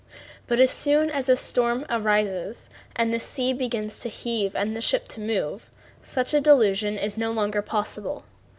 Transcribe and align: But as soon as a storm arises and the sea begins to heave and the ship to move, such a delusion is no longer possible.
But 0.47 0.59
as 0.59 0.71
soon 0.71 1.11
as 1.11 1.29
a 1.29 1.35
storm 1.35 1.85
arises 1.87 2.71
and 2.95 3.13
the 3.13 3.19
sea 3.19 3.53
begins 3.53 3.99
to 3.99 4.09
heave 4.09 4.55
and 4.55 4.75
the 4.75 4.81
ship 4.81 5.07
to 5.09 5.19
move, 5.19 5.69
such 6.01 6.33
a 6.33 6.41
delusion 6.41 6.97
is 6.97 7.17
no 7.19 7.31
longer 7.31 7.61
possible. 7.61 8.23